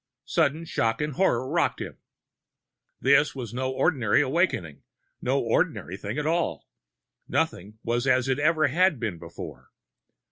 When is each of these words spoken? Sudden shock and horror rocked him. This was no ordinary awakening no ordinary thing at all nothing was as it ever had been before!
Sudden 0.25 0.65
shock 0.65 0.99
and 0.99 1.13
horror 1.13 1.47
rocked 1.47 1.79
him. 1.79 1.99
This 2.99 3.35
was 3.35 3.53
no 3.53 3.69
ordinary 3.71 4.19
awakening 4.19 4.81
no 5.21 5.39
ordinary 5.39 5.95
thing 5.95 6.17
at 6.17 6.25
all 6.25 6.67
nothing 7.27 7.77
was 7.83 8.07
as 8.07 8.27
it 8.27 8.39
ever 8.39 8.65
had 8.69 8.99
been 8.99 9.19
before! 9.19 9.69